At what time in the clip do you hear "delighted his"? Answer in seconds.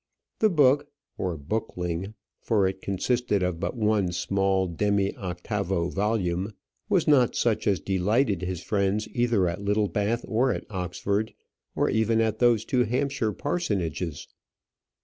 7.79-8.63